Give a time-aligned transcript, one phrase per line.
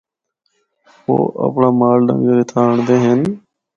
[1.07, 1.15] او
[1.45, 3.19] اپنڑا مال ڈنگر اِتھا آنڑدے ہن۔